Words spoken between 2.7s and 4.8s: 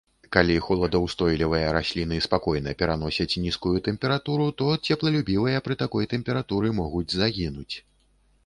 пераносяць нізкую тэмпературу, то